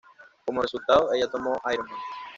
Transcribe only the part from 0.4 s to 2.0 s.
Como resultado, ella tomó Iron Man.